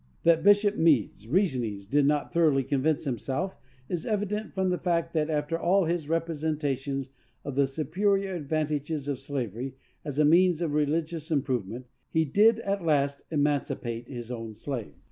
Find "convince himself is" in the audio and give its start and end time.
2.63-4.03